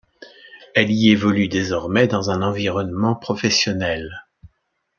[0.73, 4.25] Elle y évolue désormais dans un environnement professionnel.